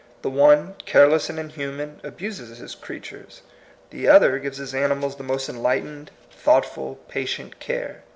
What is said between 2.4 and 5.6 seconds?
his creatures. The other gives his animals the most